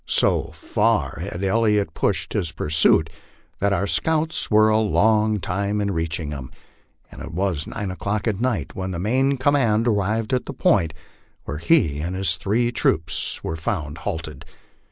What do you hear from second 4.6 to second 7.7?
a long time in reaching him, and it was